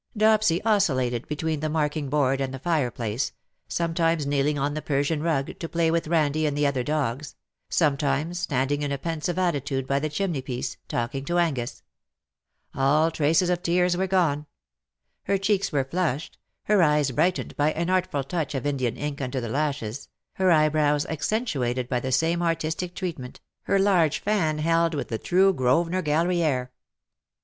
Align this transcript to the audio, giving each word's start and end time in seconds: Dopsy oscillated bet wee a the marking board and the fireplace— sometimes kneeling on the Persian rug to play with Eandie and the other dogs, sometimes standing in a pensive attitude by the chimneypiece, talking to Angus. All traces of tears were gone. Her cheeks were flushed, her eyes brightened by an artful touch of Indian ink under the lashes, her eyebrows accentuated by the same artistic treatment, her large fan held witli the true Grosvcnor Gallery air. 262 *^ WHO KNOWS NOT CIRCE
Dopsy 0.17 0.61
oscillated 0.65 1.27
bet 1.27 1.43
wee 1.43 1.53
a 1.53 1.57
the 1.57 1.69
marking 1.69 2.09
board 2.09 2.41
and 2.41 2.51
the 2.51 2.57
fireplace— 2.57 3.33
sometimes 3.67 4.25
kneeling 4.25 4.57
on 4.57 4.73
the 4.73 4.81
Persian 4.81 5.21
rug 5.21 5.59
to 5.59 5.69
play 5.69 5.91
with 5.91 6.07
Eandie 6.07 6.47
and 6.47 6.57
the 6.57 6.65
other 6.65 6.81
dogs, 6.81 7.35
sometimes 7.69 8.39
standing 8.39 8.81
in 8.81 8.91
a 8.91 8.97
pensive 8.97 9.37
attitude 9.37 9.85
by 9.85 9.99
the 9.99 10.09
chimneypiece, 10.09 10.77
talking 10.87 11.23
to 11.25 11.37
Angus. 11.37 11.83
All 12.73 13.11
traces 13.11 13.51
of 13.51 13.61
tears 13.61 13.95
were 13.95 14.07
gone. 14.07 14.47
Her 15.25 15.37
cheeks 15.37 15.71
were 15.71 15.83
flushed, 15.83 16.39
her 16.63 16.81
eyes 16.81 17.11
brightened 17.11 17.55
by 17.55 17.71
an 17.73 17.91
artful 17.91 18.23
touch 18.23 18.55
of 18.55 18.65
Indian 18.65 18.97
ink 18.97 19.21
under 19.21 19.39
the 19.39 19.49
lashes, 19.49 20.09
her 20.37 20.49
eyebrows 20.51 21.05
accentuated 21.11 21.87
by 21.87 21.99
the 21.99 22.11
same 22.11 22.41
artistic 22.41 22.95
treatment, 22.95 23.39
her 23.65 23.77
large 23.77 24.17
fan 24.17 24.57
held 24.57 24.95
witli 24.95 25.09
the 25.09 25.17
true 25.19 25.53
Grosvcnor 25.53 26.03
Gallery 26.03 26.41
air. 26.41 26.41
262 26.41 26.43
*^ 26.43 26.45
WHO 26.49 26.49
KNOWS 26.49 26.49
NOT 26.49 26.69
CIRCE 26.69 26.69